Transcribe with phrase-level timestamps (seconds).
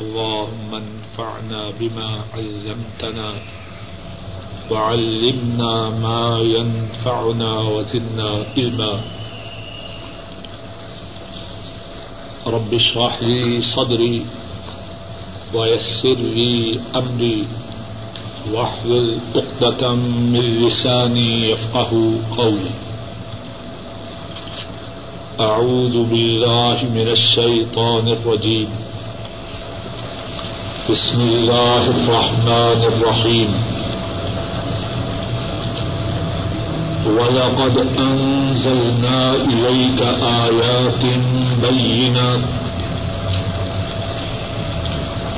[0.00, 3.30] اللهم انفعنا بما علمتنا
[4.70, 9.00] وعلمنا ما ينفعنا وزدنا علما.
[12.46, 14.26] رب اشرح لي صدري
[15.54, 17.46] ويسر لي أمري
[18.52, 19.94] واحلل عقدة
[20.34, 21.92] من لساني يفقه
[22.36, 22.74] قولي.
[25.40, 28.79] أعوذ بالله من الشيطان الرجيم.
[30.90, 33.50] بسم الله الرحمن الرحيم
[37.06, 41.04] ولقد أنزلنا إليك آيات
[41.62, 42.40] بينات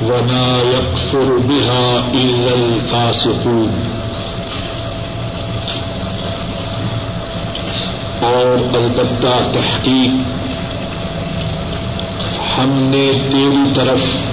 [0.03, 3.71] وما يكفر بها إلا الفاسقون.
[8.19, 8.45] اور
[8.81, 10.21] البتہ تحقیق
[12.57, 14.32] ہم نے تیری طرف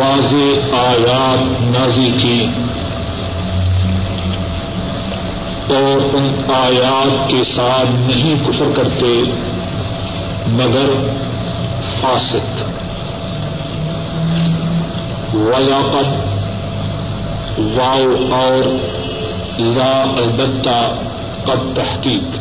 [0.00, 2.44] واضح آیات نازی کی
[5.74, 9.22] اور ان آیات کے ساتھ نہیں کفر کرتے،
[10.46, 10.86] مگر
[12.00, 12.60] فاسق۔
[15.34, 16.36] ولاقت
[17.58, 18.62] واؤ اور
[19.58, 20.94] لا البتہ
[21.44, 22.36] قد تحقیق۔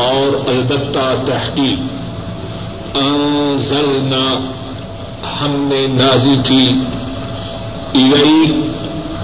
[0.00, 1.78] اور البتہ تحقیق۔
[2.94, 4.57] انزلنا
[5.40, 6.70] ہم نے نازی کی،
[7.94, 8.68] یہی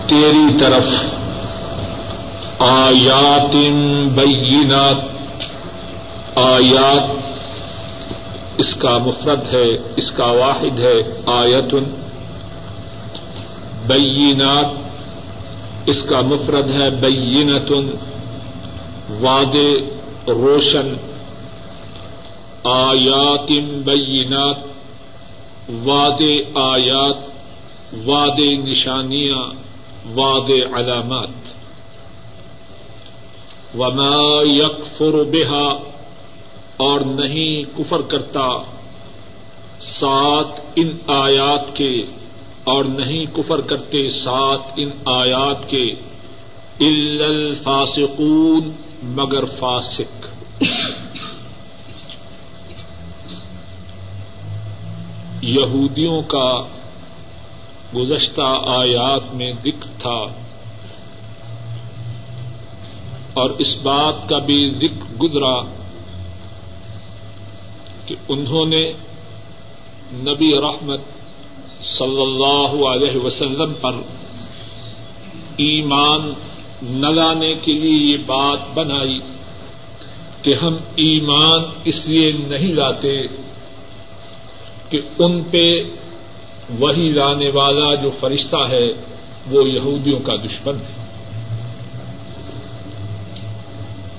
[0.06, 0.86] تیری طرف۔
[2.58, 3.56] آیات
[4.14, 4.96] بینات،
[6.38, 7.10] آیات
[8.58, 11.74] اس کا مفرد ہے، اس کا واحد ہے آیت
[13.86, 14.70] بینات
[15.86, 17.72] اس کا مفرد ہے بینت
[19.20, 19.56] واد
[20.28, 20.94] روشن۔
[22.64, 23.50] آیات
[23.84, 24.73] بینات
[25.68, 26.22] واد
[26.54, 27.16] آیات
[28.06, 29.52] واد نشانیاں
[30.14, 31.28] واد علامات۔
[33.78, 35.78] وما یکفر بہا،
[36.76, 38.62] اور نہیں کفر کرتا۔
[39.80, 42.02] سات ان آیات کے،
[42.64, 45.90] اور نہیں کفر کرتے سات ان آیات کے۔
[46.80, 48.70] الفاسقون،
[49.02, 50.26] مگر فاسق۔
[55.42, 56.48] یہودیوں کا
[57.94, 60.20] گزشتہ آیات میں ذکر تھا
[63.32, 65.54] اور اس بات کا بھی ذکر گزرا
[68.06, 68.84] کہ انہوں نے
[70.12, 71.00] نبی رحمت
[71.82, 73.94] صلی اللہ علیہ وسلم پر
[75.56, 76.32] ایمان
[76.82, 79.18] نہ لانے کے لیے یہ بات بنائی
[80.42, 83.16] کہ ہم ایمان اس لیے نہیں لاتے
[84.94, 85.82] کہ ان پہ
[86.78, 88.86] وہی لانے والا جو فرشتہ ہے،
[89.50, 91.04] وہ یہودیوں کا دشمن ہے۔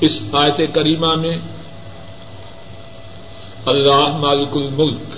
[0.02, 1.38] اس آیت کریمہ میں
[3.66, 5.16] اللہ مالک الملک،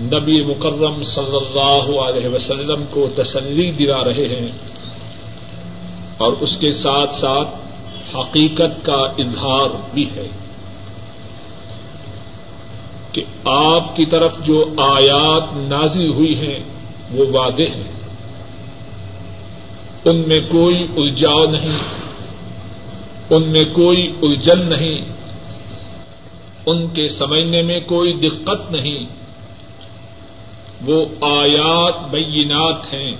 [0.00, 4.48] نبی مکرم صلی اللہ علیہ وسلم کو تسلی دلا رہے ہیں
[6.16, 7.48] اور اس کے ساتھ ساتھ
[8.16, 10.28] حقیقت کا اظہار بھی ہے۔
[13.20, 16.58] کہ آپ کی طرف جو آیات نازی ہوئی ہیں،
[17.10, 17.92] وہ وعدے ہیں۔
[20.04, 21.78] ان میں کوئی الجاؤ نہیں،
[23.30, 24.98] ان میں کوئی الجھن نہیں،
[26.66, 29.04] ان کے سمجھنے میں کوئی دقت نہیں۔
[30.86, 33.10] وہ آیات بینات ہیں۔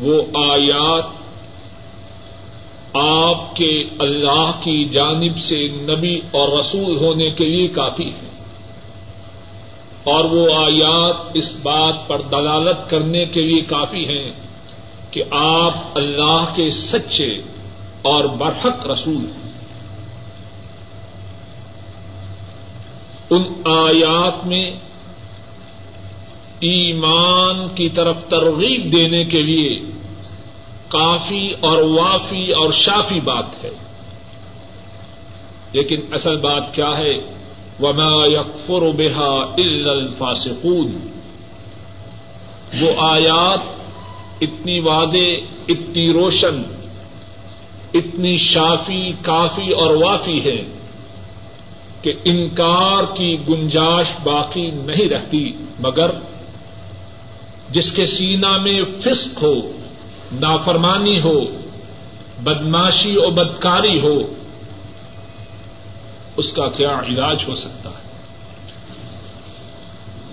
[0.00, 1.04] وہ آیات
[2.94, 8.27] آپ کے اللہ کی جانب سے نبی اور رسول ہونے کے لیے کافی ہے
[10.08, 14.30] اور وہ آیات اس بات پر دلالت کرنے کے لیے کافی ہیں
[15.10, 17.34] کہ آپ اللہ کے سچے
[18.02, 19.48] اور برحق رسول ہیں۔
[23.30, 24.70] ان آیات میں
[26.60, 29.78] ایمان کی طرف ترغیب دینے کے لیے
[30.88, 33.70] کافی اور وافی اور شافی بات ہے۔
[35.72, 37.37] لیکن اصل بات کیا ہے؟
[37.80, 39.54] وما یکفر بحا
[39.88, 41.08] الفاسقون۔
[42.80, 43.60] وہ آیات
[44.40, 45.34] اتنی وعدے
[45.68, 46.62] اتنی روشن،
[47.94, 50.62] اتنی شافی، کافی اور وافی ہے
[52.02, 56.10] کہ انکار کی گنجائش باقی نہیں رہتی، مگر
[57.70, 59.54] جس کے سینا میں فسق ہو،
[60.32, 61.40] نافرمانی ہو،
[62.42, 64.18] بدماشی اور بدکاری ہو
[66.38, 68.08] اس کا کیا علاج ہو سکتا ہے؟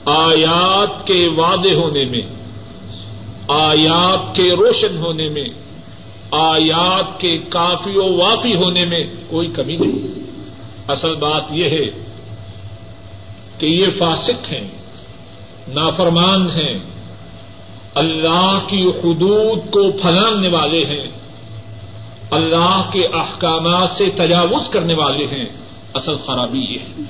[0.06, 2.22] آیات کے وعدے ہونے میں،
[3.48, 5.46] آیات کے روشن ہونے میں،
[6.32, 10.24] آیات کے کافی و وافی ہونے میں کوئی کمی نہیں۔
[10.88, 12.04] اصل بات یہ ہے
[13.58, 14.68] کہ یہ فاسق ہیں،
[15.68, 16.74] نافرمان ہیں،
[17.96, 21.08] اللہ کی حدود کو پھلاننے والے ہیں،
[22.32, 25.65] اللہ کے احکامات سے تجاوز کرنے والے ہیں۔
[25.96, 27.04] اصل خرابی یہ ہے۔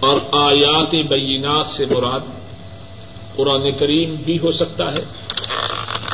[0.00, 2.20] اور آیات بینات سے مراد
[3.36, 5.04] قرآن کریم بھی ہو سکتا ہے۔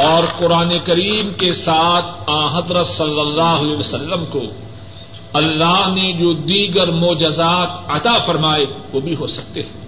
[0.05, 4.41] اور قرآن کریم کے ساتھ حضرت صلی اللہ علیہ وسلم کو
[5.33, 9.87] اللہ نے جو دیگر موجزات عطا فرمائے وہ بھی ہو سکتے ہیں۔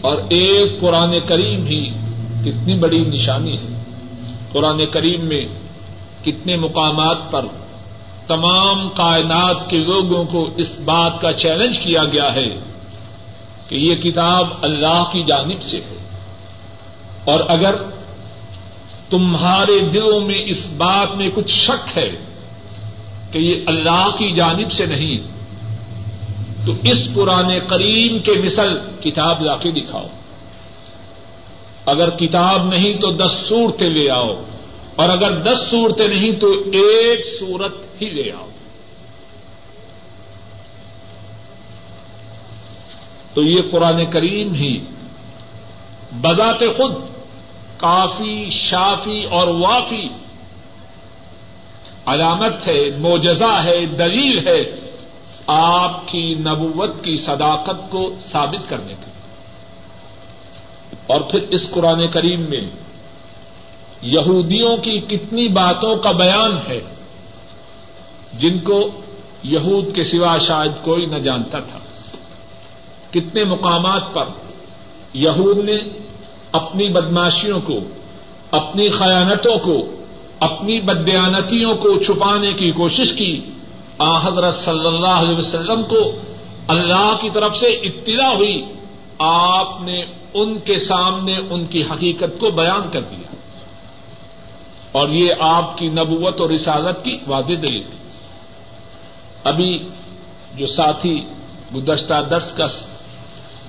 [0.00, 1.88] اور ایک قرآن کریم ہی
[2.44, 3.82] کتنی بڑی نشانی ہے۔
[4.52, 5.44] قرآن کریم میں
[6.24, 7.44] کتنے مقامات پر
[8.26, 12.48] تمام کائنات کے لوگوں کو اس بات کا چیلنج کیا گیا ہے
[13.68, 15.96] کہ یہ کتاب اللہ کی جانب سے ہے۔
[17.24, 17.74] اور اگر
[19.10, 22.10] تمہارے دلوں میں اس بات میں کچھ شک ہے
[23.32, 25.16] کہ یہ اللہ کی جانب سے نہیں،
[26.66, 30.06] تو اس پرانے کریم کے مثل کتاب لا کے دکھاؤ۔
[31.86, 34.34] اگر کتاب نہیں تو دس صورتیں لے آؤ۔
[34.96, 38.48] اور اگر دس صورتیں نہیں تو ایک صورت ہی لے آؤ۔
[43.34, 44.78] تو یہ قرآن کریم ہی
[46.12, 46.92] بذات خود
[47.76, 50.08] کافی، شافی اور وافی
[52.06, 54.90] علامت ہے موجزہ ہے، دلیل ہے
[55.46, 59.10] آپ کی نبوت کی صداقت کو ثابت کرنے کی
[61.06, 62.85] اور پھر اس قرآن کریم میں
[64.06, 66.80] یہودیوں کی کتنی باتوں کا بیان ہے
[68.38, 68.90] جن کو
[69.42, 71.78] یہود کے سوا شاید کوئی نہ جانتا تھا۔
[73.10, 74.24] کتنے مقامات پر
[75.14, 75.76] یہود نے
[76.52, 77.78] اپنی بدماشیوں کو،
[78.50, 79.96] اپنی خیانتوں کو،
[80.40, 83.40] اپنی بدیانتیوں کو چھپانے کی کوشش کی۔
[83.98, 86.12] آ حضرت صلی اللہ علیہ وسلم کو
[86.68, 88.62] اللہ کی طرف سے اطلاع ہوئی۔
[89.18, 90.02] آپ نے
[90.34, 93.35] ان کے سامنے ان کی حقیقت کو بیان کر دیا۔
[94.96, 97.98] اور یہ آپ کی نبوت اور رسالت کی واضح دلیل تھی۔
[99.44, 99.88] ابھی
[100.54, 101.20] جو ساتھی
[101.74, 102.64] گزشتہ درس کا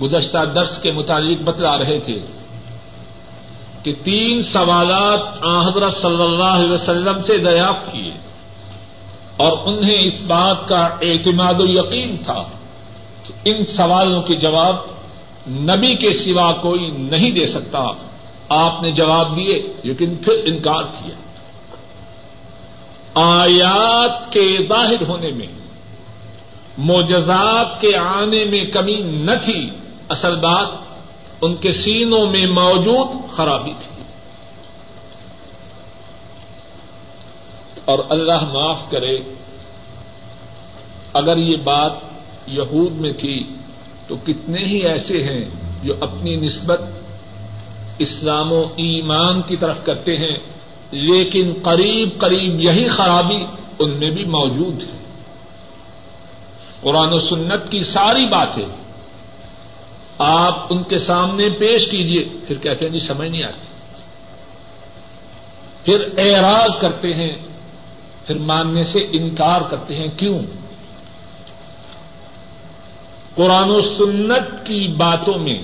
[0.01, 2.13] گزشتہ درس کے متعلق بتلا رہے تھے
[3.83, 8.11] کہ تین سوالات حضرت صلی اللہ علیہ وسلم سے دریافت کیے
[9.37, 12.43] اور انہیں اس بات کا اعتماد و یقین تھا
[13.23, 14.75] کہ ان سوالوں کے جواب
[15.47, 18.06] نبی کے سوا کوئی نہیں دے سکتا۔
[18.49, 21.15] آپ نے جواب دیے، لیکن پھر انکار کیا۔
[23.13, 25.47] آیات کے ظاہر ہونے میں
[26.77, 29.69] موجزات کے آنے میں کمی نہ تھی،
[30.09, 30.67] اصل بات
[31.41, 34.03] ان کے سینوں میں موجود خرابی تھی۔
[37.85, 39.17] اور اللہ معاف کرے،
[41.13, 41.91] اگر یہ بات
[42.47, 43.43] یہود میں تھی
[44.07, 45.45] تو کتنے ہی ایسے ہیں
[45.83, 46.81] جو اپنی نسبت
[47.99, 50.35] اسلام و ایمان کی طرف کرتے ہیں،
[50.91, 53.45] لیکن قریب قریب یہی خرابی
[53.79, 54.97] ان میں بھی موجود ہے۔
[56.81, 58.65] قرآن و سنت کی ساری باتیں
[60.17, 63.67] آپ ان کے سامنے پیش کیجیے پھر کہتے ہیں جی سمجھ نہیں آتی۔
[65.85, 67.31] پھر اعراض کرتے ہیں،
[68.27, 70.39] پھر ماننے سے انکار کرتے ہیں۔ کیوں؟
[73.35, 75.59] قرآن و سنت کی باتوں میں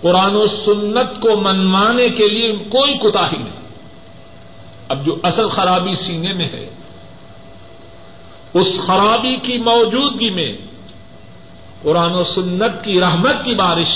[0.00, 3.60] قرآن و سنت کو منوانے کے لیے کوئی کوتا ہی نہیں۔
[4.88, 6.70] اب جو اصل خرابی سینے میں ہے،
[8.54, 10.52] اس خرابی کی موجودگی میں
[11.82, 13.88] قرآن و سنت کی رحمت کی بارش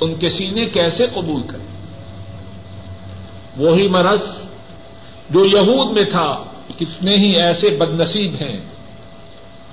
[0.00, 1.66] ان کے سینے کیسے قبول کریں
[3.56, 4.42] وہی مرض
[5.30, 6.44] جو یہود میں تھا،
[6.78, 8.56] کتنے ہی ایسے بد نصیب ہیں۔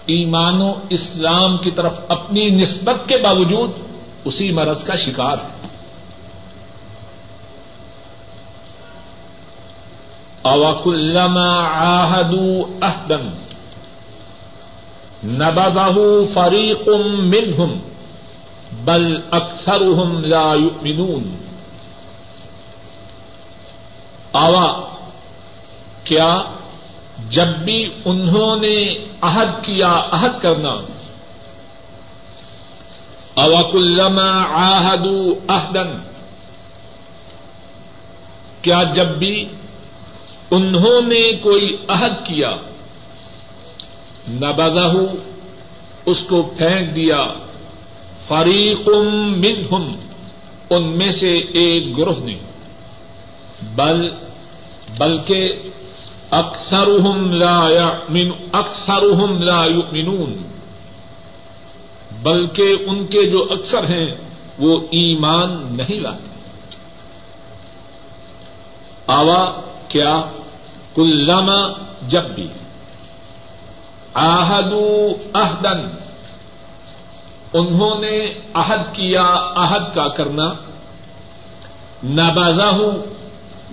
[0.06, 3.72] ایمان و اسلام کی طرف اپنی نسبت کے باوجود
[4.26, 5.68] اسی مرض کا شکار۔ ہے
[10.42, 10.88] اوق
[11.76, 13.30] آہدو اہدن
[15.24, 16.00] نبذہ
[16.34, 16.88] فریق
[17.20, 17.80] منہم،
[18.86, 21.38] بل اکثرهم لا يؤمنون
[24.34, 24.96] آوا،
[26.04, 26.44] کیا
[27.30, 30.76] جب بھی انہوں نے عہد کیا، عہد کرنا
[33.38, 35.08] اوق الما آہد
[35.50, 35.98] اہدن
[38.62, 39.46] کیا جب بھی
[40.51, 42.53] انہوں نے کوئی عہد کیا
[44.29, 44.94] نبذہ
[46.06, 47.27] اس کو پھینک دیا
[48.27, 48.89] فریق
[49.38, 49.96] منہم
[50.70, 52.38] ان میں سے ایک گروہ نے،
[53.75, 54.10] بل،
[54.98, 55.53] بلکہ
[56.32, 60.47] اکثرهم لا يؤمن، اکثرهم لا يؤمنون۔
[62.28, 64.16] بلکہ ان کے جو اکثر ہیں،
[64.60, 66.28] وہ ایمان نہیں لاتے۔
[69.08, 70.22] آوا، کیا؟
[70.96, 72.48] کلما جب بھی
[74.14, 75.88] آہدو اہدن
[77.54, 80.48] انہوں نے عہد کیا، عہد کا کرنا۔
[82.04, 82.92] نبازا ہوں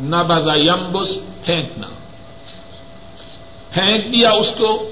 [0.01, 1.87] نبازا یمبس، پھینکنا۔
[3.71, 4.89] پھینک دیا اس کو۔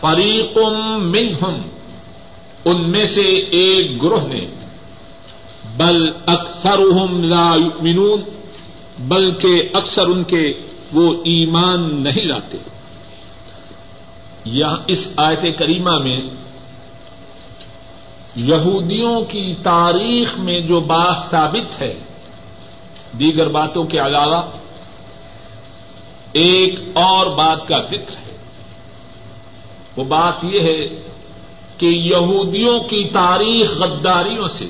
[0.00, 1.77] فریقم منہم۔
[2.64, 4.40] ان میں سے ایک گروہ نے،
[5.76, 8.20] بل اکثر لا یؤمنون،
[8.98, 10.52] بلکہ اکثر ان کے
[10.92, 12.58] وہ ایمان نہیں لاتے۔
[14.44, 16.20] یہاں اس آیت کریمہ میں
[18.36, 21.94] یہودیوں کی تاریخ میں جو بات ثابت ہے،
[23.18, 24.42] دیگر باتوں کے علاوہ
[26.32, 28.36] ایک اور بات کا ذکر ہے۔
[29.96, 30.84] وہ بات یہ ہے
[31.78, 34.66] کہ یہودیوں کی تاریخ غداریوں سے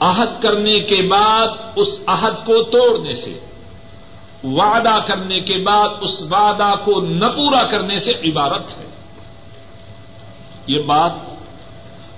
[0.00, 3.38] عہد کرنے کے بعد اس عہد کو توڑنے سے،
[4.44, 8.86] وعدہ کرنے کے بعد اس وعدہ کو نہ پورا کرنے سے عبارت ہے۔
[10.66, 11.12] یہ بات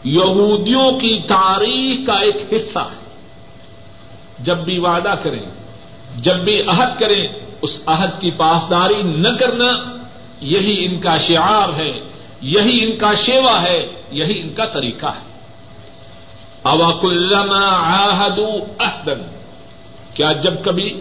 [0.05, 3.01] یہودیوں کی تاریخ کا ایک حصہ ہے۔
[4.39, 5.47] جب بھی وعدہ کریں،
[6.17, 7.27] جب بھی عہد کریں،
[7.63, 9.97] اس عہد کی پاسداری نہ کرنا
[10.41, 12.10] یہی ان کا شعار ہے۔
[12.43, 15.31] یہی ان کا شیوا ہے، یہی ان کا طریقہ ہے۔
[16.63, 18.39] اوق الما آہد
[18.81, 19.23] احدن
[20.15, 21.01] کیا جب کبھی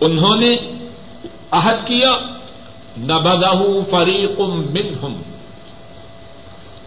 [0.00, 0.56] انہوں نے
[1.50, 2.10] عہد کیا؟
[2.96, 3.52] نہ بدہ
[3.90, 5.22] فریق منہم۔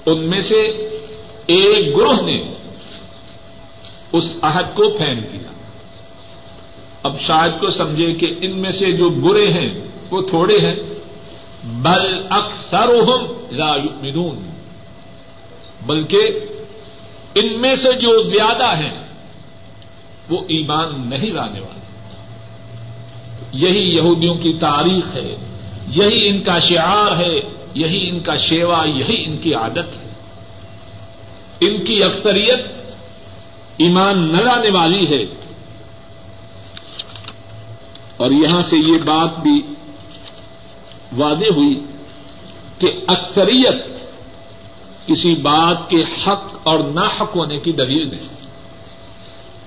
[0.06, 0.62] ان میں سے
[1.46, 2.44] ایک گروہ نے
[4.14, 5.52] اس عہد کو پھینک دیا
[7.04, 9.72] اب شاید کو سمجھے کہ ان میں سے جو برے ہیں،
[10.12, 10.95] وہ تھوڑے ہیں۔
[11.66, 12.88] بل اکثر
[13.52, 14.50] لا یؤمنون،
[15.86, 16.30] بلکہ
[17.36, 19.08] ان میں سے جو زیادہ ہیں،
[20.30, 21.76] وہ ایمان نہیں لانے والے۔
[23.52, 25.36] یہی یہودیوں کی تاریخ ہے،
[25.88, 27.36] یہی ان کا شعار ہے،
[27.74, 30.14] یہی ان کا شیوا، یہی ان کی عادت ہے۔
[31.62, 32.60] ان کی اکثریت
[33.78, 35.22] ایمان نہ لانے والی ہے۔
[38.18, 39.75] اور یہاں سے یہ بات بھی
[41.16, 41.86] واضح ہوئی
[42.80, 43.86] کہ اکثریت
[45.08, 48.28] کسی بات کے حق اور ناحق ہونے کی دلیل نہیں۔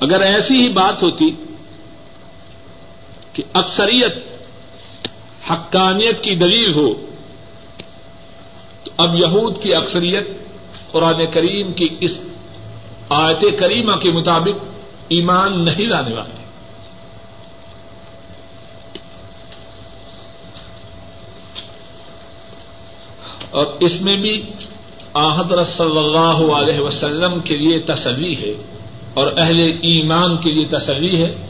[0.01, 1.31] اگر ایسی ہی بات ہوتی
[3.33, 4.19] کہ اکثریت
[5.51, 6.95] حقانیت کی دلیل ہو،
[8.85, 10.29] تو اب یہود کی اکثریت
[10.93, 12.25] قرآن کریم کی اس
[13.09, 14.65] آیت کریمہ کے مطابق
[15.09, 16.38] ایمان نہیں لانے والے
[23.51, 24.43] اور اس میں بھی
[25.15, 28.63] آحدر صلی اللہ علیہ وسلم کے لیے تسلی ہے
[29.15, 31.47] اور اہل ایمان کے لیے تسلی ہے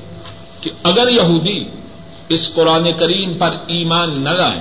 [0.60, 1.64] کہ اگر یہودی
[2.28, 4.60] اس قرآن کریم پر ایمان نہ لائے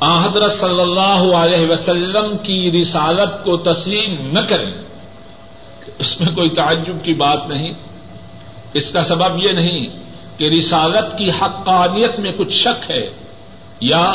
[0.00, 4.72] آحدر صلی اللہ علیہ وسلم کی رسالت کو تسلیم نہ کریں
[5.98, 7.72] اس میں کوئی تعجب کی بات نہیں۔
[8.74, 9.86] اس کا سبب یہ نہیں
[10.36, 13.08] کہ رسالت کی حقانیت میں کچھ شک ہے
[13.80, 14.14] یا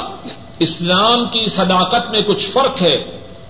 [0.59, 2.95] اسلام کی صداقت میں کچھ فرق ہے،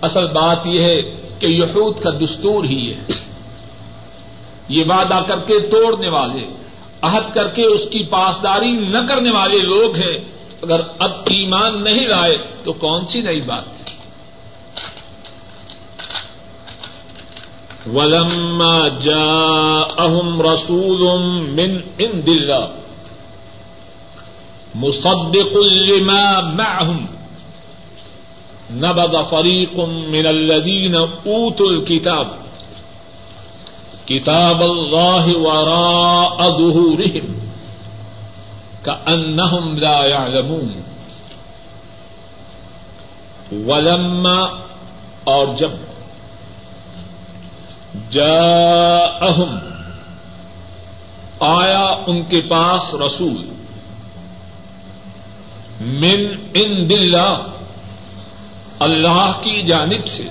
[0.01, 1.01] اصل بات یہ ہے
[1.39, 3.13] کہ یہود کا دستور ہی ہے۔
[4.69, 6.45] یہ وعدہ کر کے توڑنے والے،
[7.01, 10.17] عہد کر کے اس کی پاسداری نہ کرنے والے لوگ ہیں۔
[10.61, 13.83] اگر اب ایمان نہیں لائے تو کون سی نئی بات ہے؟
[17.93, 21.19] ولما جا اہم رسول
[21.49, 22.21] من ان
[24.75, 27.05] مصدق لما معهم.
[28.71, 32.27] نبض فريق من الذين اوتوا الكتاب.
[34.05, 37.25] كتاب الله وراء ظهورهم.
[38.85, 40.81] كأنهم لا يعلمون.
[43.51, 44.49] ولما،
[45.23, 45.71] اور جب
[48.11, 49.57] جاءهم،
[51.39, 53.52] آیا ان کے پاس رسول
[55.81, 57.47] من ان دلہ
[58.79, 60.23] اللہ کی جانب سے۔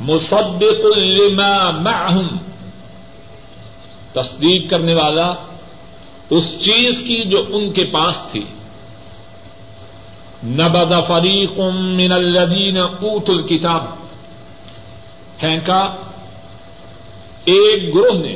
[0.00, 2.36] مصدق لما معهم
[4.12, 5.32] تصدیق کرنے والا
[6.30, 8.44] اس چیز کی جو ان کے پاس تھی۔
[10.44, 13.84] نبد فریق من الذین اوت الکتاب
[15.40, 15.86] پھینکا
[17.44, 18.34] ایک گروہ نے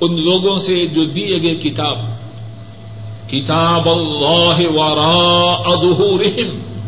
[0.00, 1.96] ان لوگوں سے جو دیے گئے کتاب
[3.28, 6.78] کتاب اللہ وراء ظہورہم۔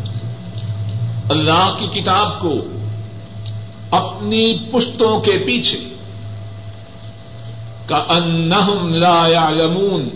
[1.29, 2.53] اللہ کی کتاب کو
[3.91, 5.95] اپنی پشتوں کے پیچھے۔
[7.85, 10.09] کا انہم لا یعلمون،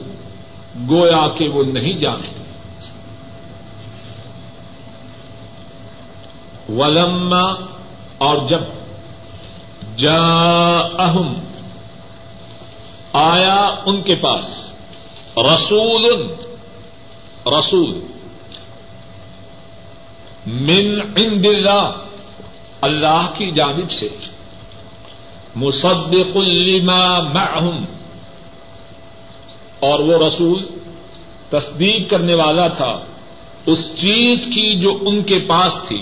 [0.89, 2.27] گویا کہ وہ نہیں جانتے۔
[6.73, 7.53] ولما،
[8.17, 8.59] اور جب
[9.97, 10.19] جا
[10.99, 11.33] اہم
[13.13, 14.68] آیا ان کے پاس۔
[15.53, 16.27] رسول
[17.45, 17.99] رسول.
[20.45, 21.91] من عند اللہ
[22.81, 24.09] اللہ کی جانب سے.
[25.55, 27.83] مصدق لما معهم
[29.79, 30.63] اور وہ رسول
[31.49, 32.99] تصدیق کرنے والا تھا،
[33.65, 36.01] اس چیز کی جو ان کے پاس تھی.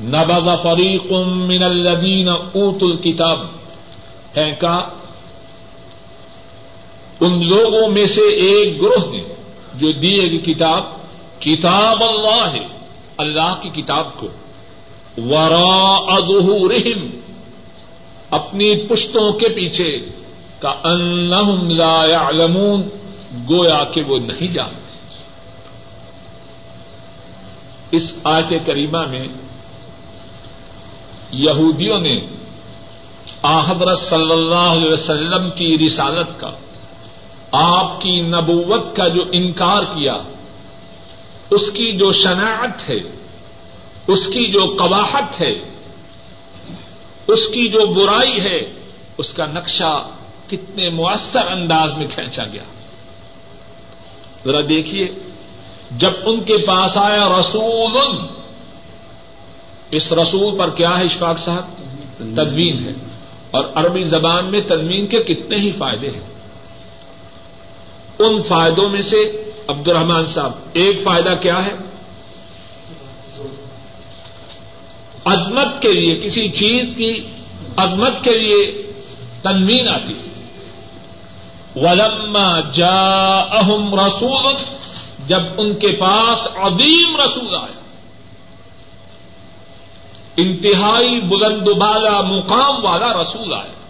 [0.00, 3.38] نبض فریق من الذین اوت الکتاب.
[4.32, 4.88] پھینکا
[7.20, 9.22] ان لوگوں میں سے ایک گروہ نے
[9.74, 11.04] جو دیے گی کتاب
[11.40, 12.66] کتاب اللہ ہے،
[13.18, 14.28] اللہ کی کتاب کو۔
[15.16, 17.06] ورا ظہورہم
[18.30, 19.98] اپنی پشتوں کے پیچھے
[20.58, 22.82] کا انہم لا يعلمون،
[23.50, 24.84] گویا کہ وہ نہیں جانتے۔
[27.90, 29.24] اس آیت کریمہ میں
[31.32, 32.20] یہودیوں نے
[33.42, 36.50] آحدر صلی اللہ علیہ وسلم کی رسالت کا
[37.54, 40.16] آپ کی نبوت کا جو انکار کیا،
[41.50, 42.98] اس کی جو شناعت ہے،
[44.06, 45.52] اس کی جو قواہت ہے،
[47.26, 48.60] اس کی جو برائی ہے،
[49.18, 50.08] اس کا نقشہ
[50.46, 52.62] کتنے مؤثر انداز میں کھینچا گیا۔
[54.44, 55.08] ذرا دیکھیے،
[55.90, 58.26] جب ان کے پاس آیا رسول،
[59.90, 61.64] اس رسول پر کیا ہے اشفاق صاحب؟
[62.18, 62.90] تدوین ہے۔
[63.50, 66.33] اور عربی زبان میں تدوین کے کتنے ہی فائدے ہیں۔
[68.18, 71.72] ان فائدوں میں سے عبد الرحمان صاحب، ایک فائدہ کیا ہے؟
[75.24, 77.26] عظمت کے لیے، کسی چیز کی
[77.76, 78.82] عظمت کے لیے
[79.42, 80.24] تنوین آتی ہے۔
[81.76, 84.54] ولما جا اہم رسول،
[85.26, 87.80] جب ان کے پاس عظیم رسول آیا
[90.36, 93.83] انتہائی بلند بالا مقام والا رسول آیا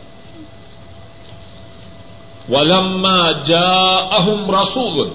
[2.48, 5.09] ولما جا اہم رسول.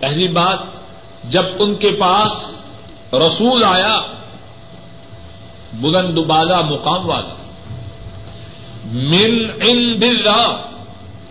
[0.00, 0.58] پہلی بات،
[1.24, 2.44] جب ان کے پاس
[3.12, 4.00] رسول آیا،
[5.72, 7.34] بلند بالا مقام والا
[8.84, 10.62] من عند اللہ.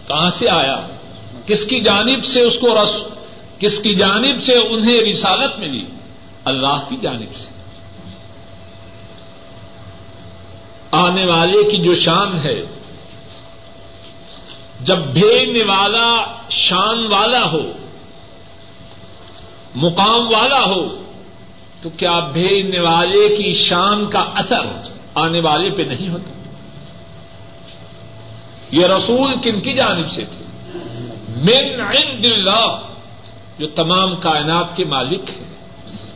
[0.08, 0.88] کہاں سے آیا؟
[1.46, 3.02] کس کی جانب سے اس کو رس،
[3.60, 5.86] کس کی جانب سے انہیں رسالت ملی؟
[6.46, 7.48] اللہ کی جانب سے.
[10.92, 12.79] آنے والے کی جو شان ہے
[14.80, 16.08] جب بھیجنے والا
[16.50, 17.62] شان والا ہو،
[19.76, 20.82] مقام والا ہو،
[21.82, 24.66] تو کیا بھیجنے والے کی شان کا اثر
[25.16, 26.32] آنے والے پہ نہیں ہوتا؟
[28.72, 30.44] یہ رسول کن کی جانب سے تھے؟
[31.36, 32.80] من عند اللہ،
[33.60, 35.50] جو تمام کائنات کے مالک ہیں،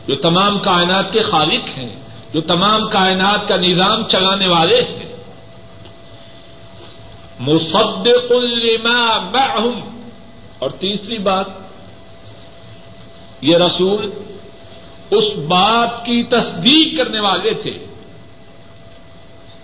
[0.08, 1.94] جو تمام کائنات کے خالق ہیں،
[2.32, 5.03] جو تمام کائنات کا نظام چلانے والے ہیں
[7.40, 10.00] مصدق لما معهم۔
[10.58, 11.46] اور تیسری بات،
[13.40, 14.10] یہ رسول
[15.10, 17.86] اس بات کی تصدیق کرنے والے تھے۔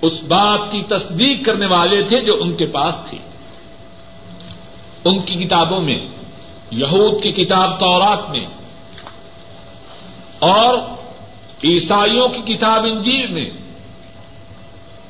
[0.03, 3.19] اس بات کی تصدیق کرنے والے تھے جو ان کے پاس تھی
[5.05, 5.99] ان کی کتابوں میں،
[6.71, 8.47] یہود کی کتاب تورات میں،
[10.39, 10.79] اور
[11.65, 13.47] عیسائیوں کی کتاب انجیل میں۔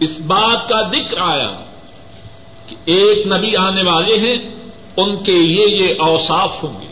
[0.01, 1.49] اس بات کا ذکر آیا۔
[2.71, 4.49] کہ ایک نبی آنے والے ہیں،
[4.97, 6.87] ان کے یہ یہ اوصاف ہوں گے۔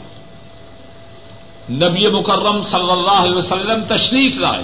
[1.74, 4.62] نبی مکرم صلی اللہ علیہ وسلم تشریف لائے۔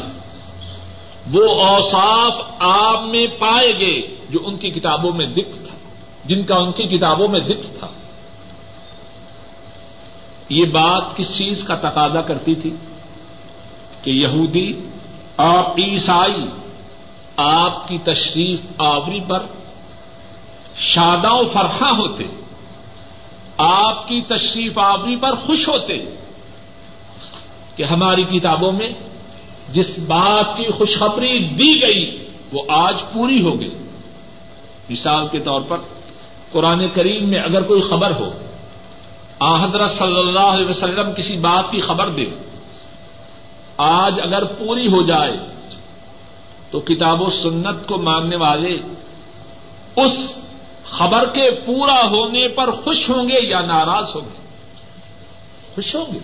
[1.32, 5.76] وہ اوصاف آپ میں پائے گئے جو ان کی کتابوں میں ذکر تھا،
[6.24, 7.86] جن کا ان کی کتابوں میں ذکر تھا۔
[10.48, 12.70] یہ بات کس چیز کا تقاضا کرتی تھی؟
[14.02, 14.72] کہ یہودی
[15.36, 16.44] آپ عیسائی
[17.36, 19.38] آپ کی تشریف آوری پر
[20.76, 22.24] شادہ و فرحا ہوتے،
[23.58, 25.98] آپ کی تشریف آوری پر خوش ہوتے
[27.76, 28.88] کہ ہماری کتابوں میں
[29.68, 33.74] جس بات کی خوشخبری دی گئی وہ آج پوری ہو گئی۔
[34.90, 35.76] مثال کے طور پر
[36.52, 38.30] قرآن کریم میں اگر کوئی خبر ہو
[39.38, 42.24] آحدر صلی اللہ علیہ وسلم کسی بات کی خبر دے،
[43.76, 45.36] آج اگر پوری ہو جائے
[46.70, 48.76] تو کتاب و سنت کو ماننے والے
[49.96, 50.43] اس
[50.98, 54.38] خبر کے پورا ہونے پر خوش ہوں گے یا ناراض ہوں گے؟
[55.74, 56.18] خوش ہوں گے۔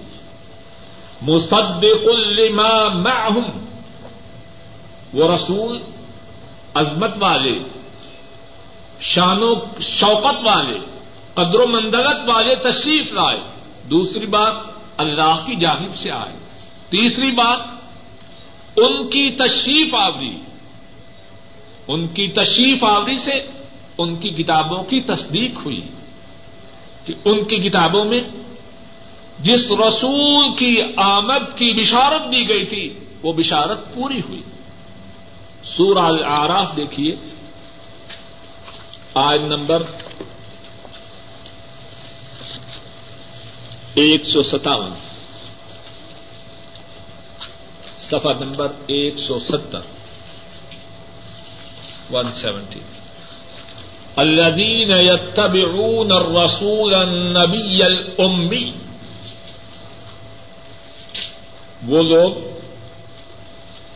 [1.23, 3.67] مصدق لما معهم
[5.15, 5.83] وہ رسول،
[6.75, 7.59] عظمت والے،
[9.01, 10.79] شان و شوقت والے،
[11.35, 13.41] قدر و مندلت والے تشریف لائے۔
[13.91, 14.55] دوسری بات،
[14.97, 16.39] اللہ کی جانب سے آئے۔
[16.91, 17.61] تیسری بات،
[18.77, 20.37] ان کی تشریف آوری۔
[21.89, 23.60] ان کی تشریف آوری سے
[24.03, 25.89] ان کی کتابوں کی تصدیق ہوئی
[27.05, 28.21] کہ ان کی کتابوں میں
[29.39, 34.43] جس رسول کی آمد کی بشارت دی گئی تھی، وہ بشارت پوری ہوئی۔
[35.65, 37.17] سورہ العراف دیکھیے۔
[39.15, 39.83] آج نمبر
[43.95, 44.91] ایک سو ستاون۔
[47.99, 49.81] سفا نمبر ایک سو ستر۔
[52.11, 52.81] ون سیونٹی
[54.21, 58.73] الذين يتبعون الرسول النبي الأمي.
[61.89, 62.33] وہ لوگ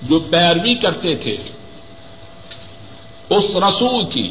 [0.03, 1.37] جو پیروی کرتے تھے
[3.31, 4.29] اس رسول کی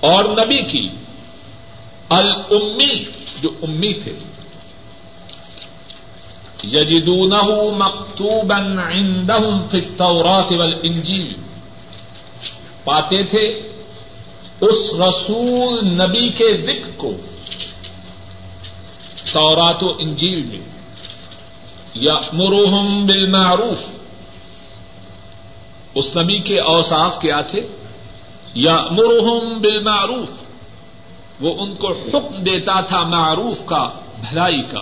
[0.00, 0.86] اور نبی کی
[2.10, 2.94] امی
[3.42, 4.12] جو امی تھے.
[6.64, 7.42] یجدونہ
[7.78, 8.56] مکتوبا
[8.88, 11.32] عندهم فی التورات والانجیل
[12.84, 13.71] پاتے تھے
[14.62, 17.12] اس رسول نبی کے ذکر کو
[19.32, 20.60] تورات و انجیل میں
[21.94, 23.78] یا مروہم بالمعروف۔
[25.94, 27.60] اس نبی کے اوساف کیا تھے؟
[28.54, 30.28] یا مرحم بالمعروف۔
[31.40, 33.88] وہ ان کو حکم دیتا تھا معروف کا،
[34.20, 34.80] بھلائی کا۔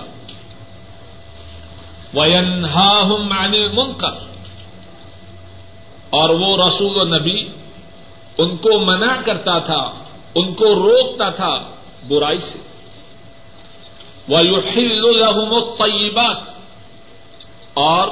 [2.14, 4.30] وینہاہم عن المنکر۔
[6.10, 7.59] اور وہ رسول و نبی
[8.40, 9.94] ان کو منع کرتا تھا،
[10.35, 11.59] ان کو روکتا تھا
[12.09, 12.59] برائی سے۔
[14.29, 16.50] وَيُحِلُّ لَهُمُ الطَّيِّبَاتِ۔
[17.74, 18.09] اور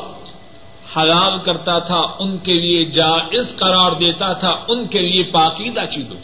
[0.97, 6.17] حلال کرتا تھا، ان کے لیے جائز قرار دیتا تھا، ان کے لیے پاکیدہ چیزوں۔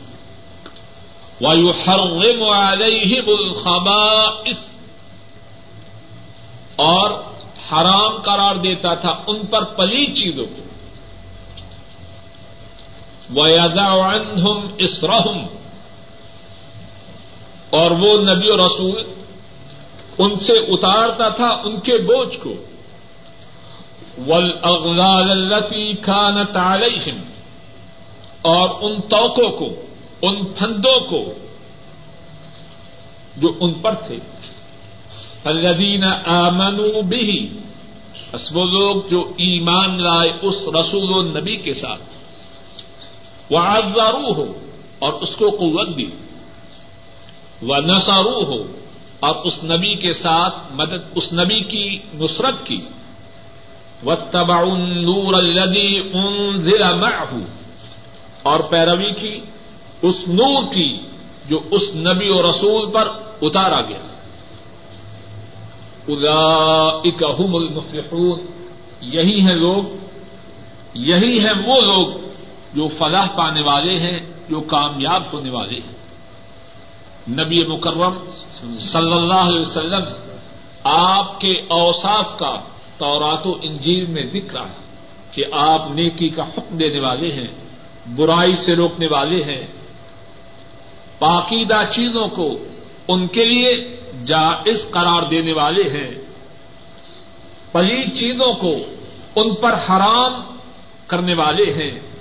[1.41, 1.99] وایو ہر
[3.27, 4.59] الخبائث۔
[6.77, 7.11] اور
[7.73, 10.64] حرام قرار دیتا تھا، ان پر پلی چیزوں کو۔
[13.35, 13.99] وَيَدَعْ
[14.79, 15.47] اسرحم
[17.71, 19.03] اور وہ نبی و رسول
[20.19, 22.55] ان سے اتارتا تھا ان کے بوجھ کو۔
[24.27, 27.21] والاغلال التي كانت عليهم
[28.43, 29.83] اور ان توقوں کو،
[30.23, 31.35] ان پھندوں کو
[33.37, 34.17] جو ان پر تھے۔
[35.45, 37.47] الذين آمنوا به۔
[38.33, 42.14] بس وہ لوگ جو ایمان لائے اس رسول و نبی کے ساتھ۔
[43.51, 44.53] وہ ہو
[44.99, 46.07] اور اس کو قوت دی۔
[47.63, 48.63] وہ نسارو ہو
[49.21, 52.81] اور اس نبی کے ساتھ مدد، اس نبی کی نصرت کی۔
[54.07, 57.39] وتبع النور الذي انزل معه،
[58.43, 59.41] اور پیروی کی،
[60.03, 60.97] اس نور کی
[61.49, 63.09] جو اس نبی و رسول پر
[63.43, 63.99] اتارا گیا۔
[66.09, 68.39] اولئک هم المفلحون،
[69.01, 69.83] یہی ہیں لوگ،
[70.95, 72.24] یہی ہیں وہ لوگ
[72.75, 74.19] جو فلاح پانے والے ہیں،
[74.51, 75.95] جو کامیاب ہونے والے ہیں۔
[77.31, 78.17] نبی مکرم
[78.79, 80.03] صلی اللہ علیہ وسلم
[80.85, 82.61] آپ کے اوصاف کا
[82.99, 84.85] تورات و انجیل میں ذکر ہے
[85.31, 87.47] کہ آپ نیکی کا حکم دینے والے ہیں،
[88.17, 89.67] برائی سے روکنے والے ہیں۔
[91.19, 92.49] پاکیدہ چیزوں کو
[93.09, 96.11] ان کے لیے جائز قرار دینے والے ہیں۔
[97.73, 98.77] پلید چیزوں کو
[99.37, 100.57] ان پر حرام
[101.07, 102.14] کرنے والے ہیں۔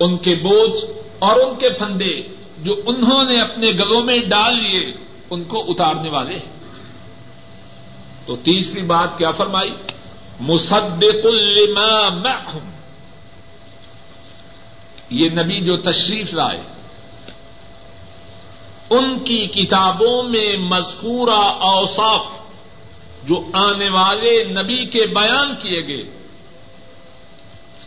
[0.00, 0.84] ان کے بوجھ
[1.18, 2.20] اور ان کے پھندے
[2.58, 4.92] جو انہوں نے اپنے گلوں میں ڈال لیے،
[5.30, 6.60] ان کو اتارنے والے ہیں۔
[8.26, 9.70] تو تیسری بات کیا فرمائی؟
[10.40, 12.70] مصدق لما معهم
[15.10, 16.62] یہ نبی جو تشریف لائے،
[18.90, 22.26] ان کی کتابوں میں مذکورہ اوصاف
[23.28, 26.02] جو آنے والے نبی کے بیان کیے گئے،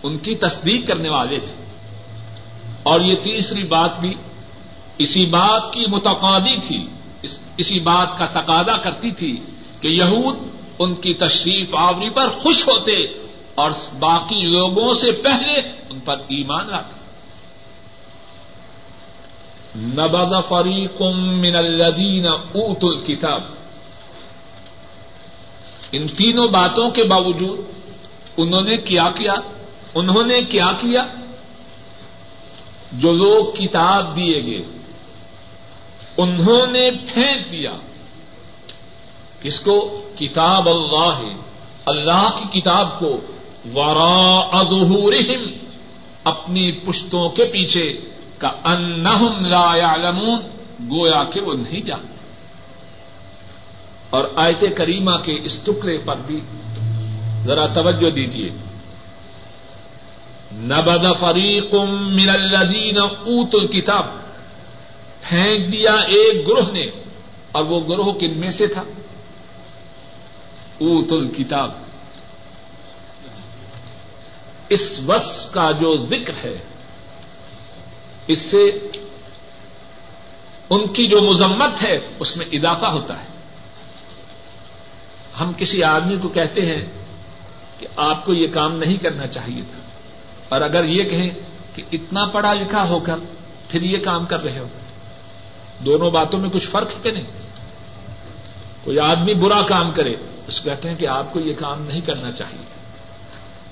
[0.03, 1.62] ان کی تصدیق کرنے والے تھے
[2.83, 4.13] اور یہ تیسری بات بھی
[4.97, 6.85] اسی بات کی متقادی تھی
[7.57, 9.39] اسی بات کا تقاضا کرتی تھی
[9.81, 10.37] کہ یہود
[10.79, 13.03] ان کی تشریف آوری پر خوش ہوتے
[13.55, 15.53] اور باقی لوگوں سے پہلے
[15.89, 17.03] ان پر ایمان لاتے۔
[19.75, 23.41] نبد فریق من الذین اوت الکتاب
[25.91, 27.59] ان تینوں باتوں کے باوجود
[28.37, 29.33] انہوں نے کیا کیا؟
[29.95, 31.05] انہوں نے کیا کیا؟
[32.93, 34.79] جو لوگ کتاب دیے گئے،
[36.17, 37.69] انہوں نے پھینک دیا۔
[39.41, 41.19] کس کو؟ کتاب اللہ
[41.85, 43.21] اللہ کی کتاب کو۔
[43.75, 45.47] ورا ادہورہم
[46.23, 50.39] اپنی پشتوں کے پیچھے کا انہم لا یعلمون
[50.91, 52.13] گویا کہ وہ نہیں جانتے۔
[54.09, 56.41] اور آیت کریمہ کے اس ٹکڑے پر بھی
[57.43, 58.49] ذرا توجہ دیجیے
[60.53, 61.73] نبد فریق
[62.09, 64.05] من الذین اوت الکتاب
[65.21, 66.85] پھینک دیا ایک گروہ نے،
[67.51, 68.83] اور وہ گروہ کن میں سے تھا؟
[70.79, 71.71] اوت الکتاب
[74.69, 76.57] اس وس کا جو ذکر ہے،
[78.27, 78.63] اس سے
[80.69, 83.27] ان کی جو مذمت ہے، اس میں اضافہ ہوتا ہے۔
[85.39, 86.81] ہم کسی آدمی کو کہتے ہیں
[87.79, 89.82] کہ آپ کو یہ کام نہیں کرنا چاہیے تھا۔
[90.49, 91.29] اور اگر یہ کہیں
[91.73, 93.15] کہ اتنا پڑھا لکھا ہو کر
[93.67, 94.67] پھر یہ کام کر رہے ہو،
[95.85, 97.23] دونوں باتوں میں کچھ فرق ہے کہ نہیں؟
[98.83, 100.13] کوئی آدمی برا کام کرے،
[100.47, 102.65] اس کہتے ہیں کہ آپ کو یہ کام نہیں کرنا چاہیے۔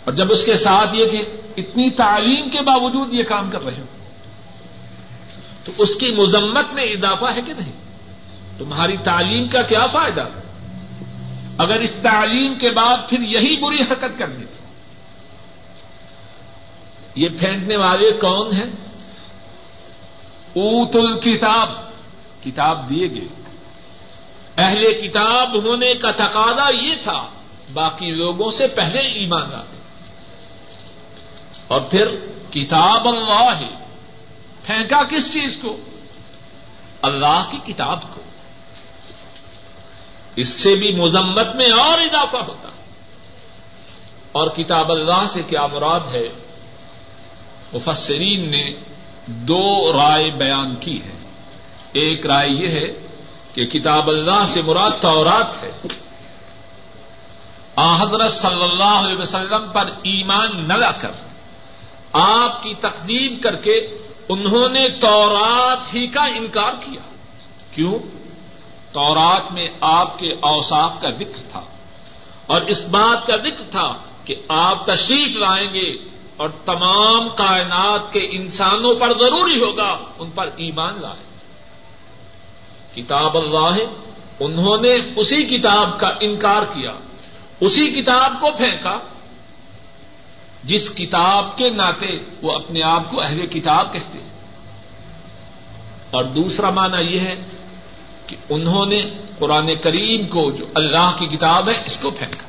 [0.06, 1.26] اور جب اس کے ساتھ یہ کہ
[1.58, 3.86] اتنی تعلیم کے باوجود یہ کام کر رہے ہو،
[5.64, 7.72] تو اس کی مذمت میں اضافہ ہے کہ نہیں؟
[8.58, 10.24] تمہاری تعلیم کا کیا فائدہ؟
[11.58, 14.51] اگر اس تعلیم کے بعد پھر یہی بری حرکت کرنی تھی
[17.16, 18.92] یہ پھینکنے والے کون ہیں؟
[20.56, 21.70] اوت الکتاب
[22.44, 23.42] کتاب دیے گئے۔
[24.58, 27.30] اہل کتاب ہونے کا تقاضا یہ تھا،
[27.74, 29.78] باقی لوگوں سے پہلے ایمان لاتے۔
[31.68, 32.16] اور پھر
[32.52, 33.86] کتاب اللہ ہے
[34.64, 35.78] پھینکا کس چیز کو؟
[37.02, 38.22] اللہ کی کتاب کو۔
[40.36, 42.70] اس سے بھی مذمت میں اور اضافہ ہوتا۔
[44.32, 46.41] اور کتاب اللہ سے کیا مراد ہے؟
[47.74, 48.72] مفسرین نے
[49.26, 51.22] دو رائے بیان کی ہے
[51.92, 53.08] ایک رائے یہ ہے
[53.54, 55.88] کہ کتاب اللہ سے مراد تورات ہے۔
[57.78, 61.12] حضرت صلی اللہ علیہ وسلم پر ایمان نہ لا کر
[62.14, 63.76] آپ کی تقدیم کر کے
[64.30, 67.14] انہوں نے تورات ہی کا انکار کیا۔
[67.76, 68.00] کیوں؟
[68.92, 71.62] تورات میں آپ کے اوساف کا ذکر تھا۔
[72.46, 76.11] اور اس بات کا ذکر تھا کہ آپ تشریف لائیں گے
[76.42, 81.40] اور تمام کائنات کے انسانوں پر ضروری ہوگا ان پر ایمان لائے۔
[83.02, 83.78] کتاب اللہ
[84.40, 86.92] انہوں نے اسی کتاب کا انکار کیا،
[87.60, 88.98] اسی کتاب کو پھینکا۔
[90.64, 94.30] جس کتاب کے ناطے وہ اپنے آپ کو اہل کتاب کہتے ہیں۔
[96.12, 97.36] اور دوسرا معنی یہ ہے
[98.28, 102.48] کہ انہوں نے قرآن کریم کو، جو اللہ کی کتاب ہے، اس کو پھینکا،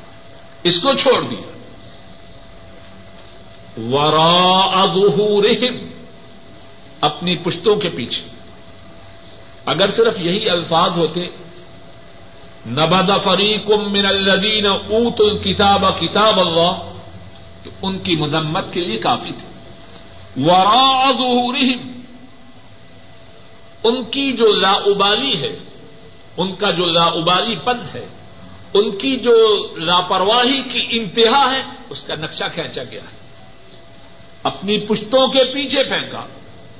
[0.63, 1.52] اس کو چھوڑ دیا۔
[3.77, 5.75] ورا ظہورہم
[7.01, 8.21] اپنی پشتوں کے پیچھے۔
[9.65, 11.27] اگر صرف یہی الفاظ ہوتے
[12.67, 16.93] نبد فریق من الذین اوت الکتاب کتاب اللہ،
[17.63, 19.47] تو ان کی مذمت کے لیے کافی تھی
[20.45, 21.91] ورا ظہورہم
[23.83, 25.59] ان کی جو لاابالی ہے،
[26.37, 28.05] ان کا جو لا ابالی پن ہے،
[28.73, 33.22] ان کی جو لاپرواہی کی انتہا ہے، اس کا نقشہ کھینچا گیا ہے۔
[34.43, 36.25] اپنی پشتوں کے پیچھے پھینکا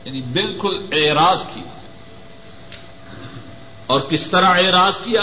[0.03, 1.79] یعنی بالکل اعراض کیا۔
[3.87, 5.21] اور کس طرح اعراض کیا؟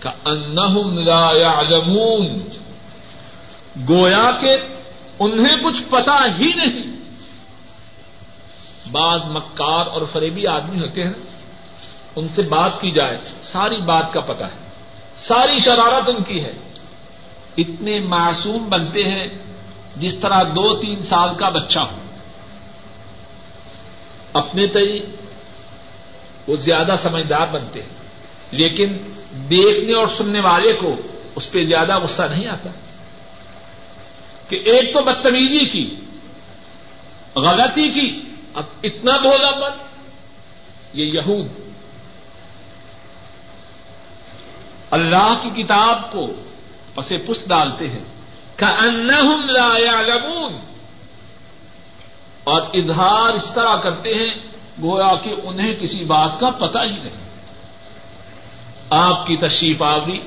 [0.00, 2.40] کہ انہم لا يعلمون
[3.88, 4.56] گویا کہ
[5.18, 6.96] انہیں کچھ پتا ہی نہیں۔
[8.90, 11.12] بعض مکار اور فریبی آدمی ہوتے ہیں
[12.16, 14.56] ان سے بات کی جائے، ساری بات کا پتا ہے،
[15.16, 16.52] ساری شرارت ان کی ہے۔
[17.56, 19.28] اتنے معصوم بنتے ہیں
[19.96, 21.96] جس طرح دو تین سال کا بچہ ہو۔
[24.32, 24.98] اپنے تئی
[26.46, 27.88] وہ زیادہ سمجھدار بنتے ہیں۔
[28.50, 28.96] لیکن
[29.50, 30.96] دیکھنے اور سننے والے کو
[31.34, 32.70] اس پہ زیادہ غصہ نہیں آتا۔
[34.48, 35.96] کہ ایک تو بدتمیزی کی،
[37.36, 38.22] غلطی کی،
[38.54, 39.84] اب اتنا بولا پن
[40.92, 41.48] یہ یہود۔
[44.90, 46.26] اللہ کی کتاب کو
[46.94, 48.13] پسے پست ڈالتے ہیں۔
[48.56, 50.52] كأنهم لا يعلمون
[52.44, 54.34] اور اظہار اس طرح کرتے ہیں،
[54.82, 57.24] گویا کہ انہیں کسی بات کا پتہ ہی نہیں۔
[58.90, 60.18] آپ کی تشریف آوری،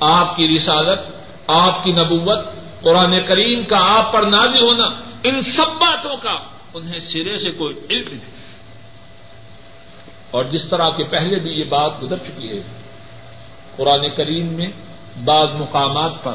[0.00, 1.00] آپ کی رسالت،
[1.46, 2.46] آپ کی نبوت،
[2.80, 4.88] قرآن کریم کا آپ پر نازل ہونا،
[5.24, 6.34] ان سب باتوں کا
[6.74, 8.38] انہیں سرے سے کوئی علم نہیں۔
[10.30, 12.62] اور جس طرح کے پہلے بھی یہ بات گزر چکی ہے،
[13.76, 14.68] قرآن کریم میں
[15.24, 16.34] بعض مقامات پر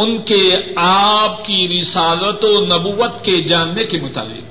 [0.00, 0.42] ان کے
[0.76, 4.50] آپ کی رسالت و نبوت کے جاننے کے مطابق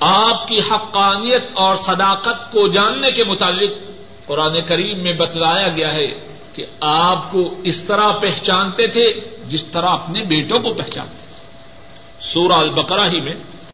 [0.00, 3.72] آپ کی حقانیت اور صداقت کو جاننے کے متعلق
[4.26, 6.06] قرآن کریم میں بتلایا گیا ہے
[6.52, 9.06] کہ آپ کو اس طرح پہچانتے تھے
[9.48, 11.20] جس طرح اپنے بیٹوں کو پہچانتے
[12.20, 13.34] سورہ البقرہ ہی میں